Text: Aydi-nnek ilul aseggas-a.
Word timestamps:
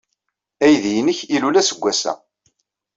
Aydi-nnek 0.65 1.19
ilul 1.35 1.55
aseggas-a. 1.61 2.13